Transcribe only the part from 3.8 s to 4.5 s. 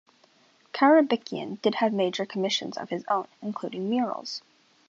murals.